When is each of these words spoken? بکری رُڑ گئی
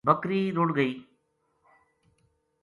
بکری 0.07 0.41
رُڑ 0.57 0.67
گئی 0.77 0.93